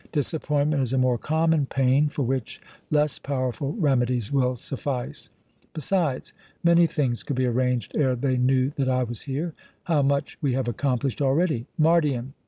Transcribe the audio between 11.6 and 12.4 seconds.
Mardion!